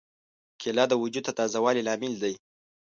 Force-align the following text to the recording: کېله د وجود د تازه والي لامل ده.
کېله 0.61 0.83
د 0.89 0.93
وجود 1.03 1.23
د 1.27 1.29
تازه 1.39 1.59
والي 1.63 1.81
لامل 1.87 2.13
ده. 2.21 2.31